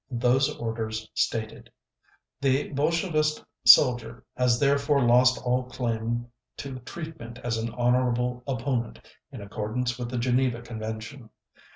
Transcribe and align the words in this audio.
Those 0.09 0.57
orders 0.57 1.07
stated: 1.13 1.71
"The 2.41 2.69
Bolshevist 2.69 3.45
soldier 3.65 4.25
has 4.35 4.59
therefore 4.59 5.03
lost 5.03 5.39
all 5.43 5.65
claim 5.65 6.25
to 6.57 6.79
treatment 6.79 7.37
as 7.43 7.59
an 7.59 7.69
honorable 7.75 8.41
opponent, 8.47 8.99
in 9.31 9.43
accordance 9.43 9.99
with 9.99 10.09
the 10.09 10.17
Geneva 10.17 10.61
Convention 10.63 11.29